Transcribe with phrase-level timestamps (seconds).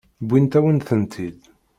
[0.25, 1.41] Wwint-awen-tent-id.